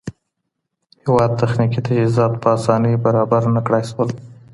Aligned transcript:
هيواد 1.03 1.31
تخنيکي 1.43 1.79
تجهيزات 1.87 2.33
په 2.41 2.47
اسانۍ 2.57 2.93
برابر 3.05 3.41
نه 3.55 3.61
کړای 3.65 3.83
سول. 3.91 4.09